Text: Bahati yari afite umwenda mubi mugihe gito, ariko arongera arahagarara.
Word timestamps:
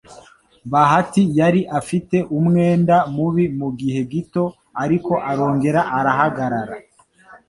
Bahati 0.71 1.21
yari 1.39 1.61
afite 1.79 2.17
umwenda 2.37 2.95
mubi 3.15 3.45
mugihe 3.59 4.01
gito, 4.11 4.45
ariko 4.83 5.13
arongera 5.31 5.81
arahagarara. 5.97 6.75